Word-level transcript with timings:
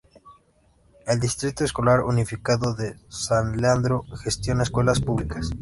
El 1.05 1.19
Distrito 1.19 1.63
Escolar 1.63 1.99
Unificado 1.99 2.73
de 2.73 2.95
San 3.07 3.55
Leandro 3.61 4.03
gestiona 4.23 4.63
escuelas 4.63 4.99
públicas. 4.99 5.47